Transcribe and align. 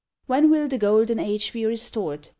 When 0.25 0.49
will 0.49 0.67
the 0.67 0.79
golden 0.79 1.19
age 1.19 1.53
be 1.53 1.63
restored? 1.63 2.29